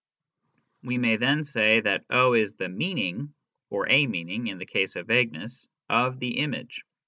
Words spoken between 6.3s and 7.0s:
image.